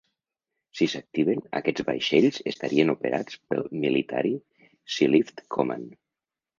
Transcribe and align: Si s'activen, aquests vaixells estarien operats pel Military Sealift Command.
Si 0.79 0.87
s'activen, 0.93 1.43
aquests 1.59 1.85
vaixells 1.91 2.41
estarien 2.53 2.95
operats 2.97 3.39
pel 3.53 3.65
Military 3.87 4.35
Sealift 4.99 5.49
Command. 5.59 5.91